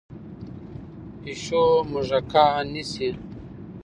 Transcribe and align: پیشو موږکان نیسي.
پیشو 1.21 1.63
موږکان 1.91 2.63
نیسي. 2.73 3.09